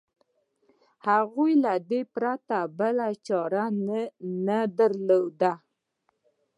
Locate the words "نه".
4.47-4.59